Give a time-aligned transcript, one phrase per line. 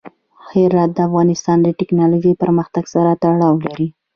[0.51, 3.87] هرات د افغانستان د تکنالوژۍ پرمختګ سره تړاو لري.